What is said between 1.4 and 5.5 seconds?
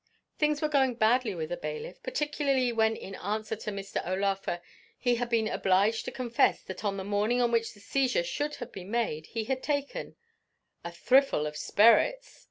the bailiff, particularly when in answer to Mr. O'Laugher, he had been